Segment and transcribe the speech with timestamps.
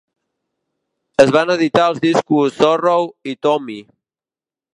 [1.23, 3.79] Es van editar els discos "Sorrow" i "Tommy".